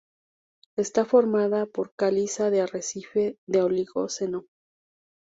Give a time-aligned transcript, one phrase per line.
[0.77, 4.47] Está formada por caliza de arrecife del Oligoceno.